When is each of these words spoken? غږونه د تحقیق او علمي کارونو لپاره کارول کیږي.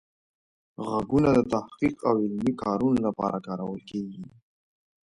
غږونه 0.89 1.29
د 1.37 1.39
تحقیق 1.53 1.95
او 2.09 2.15
علمي 2.23 2.53
کارونو 2.63 2.99
لپاره 3.07 3.37
کارول 3.47 3.79
کیږي. 3.89 4.23